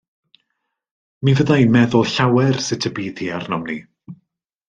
[1.27, 3.77] Mi fydda i'n meddwl llawer sut y bydd hi arnom ni.